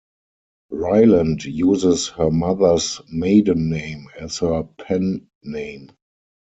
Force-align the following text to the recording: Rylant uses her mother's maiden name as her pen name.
Rylant 0.71 1.45
uses 1.45 2.07
her 2.07 2.31
mother's 2.31 3.01
maiden 3.07 3.69
name 3.69 4.07
as 4.19 4.39
her 4.39 4.63
pen 4.79 5.27
name. 5.43 5.91